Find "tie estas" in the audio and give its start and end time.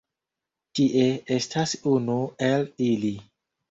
0.79-1.77